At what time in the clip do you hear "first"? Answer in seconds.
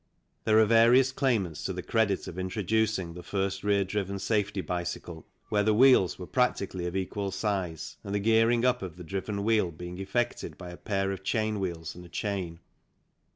3.21-3.63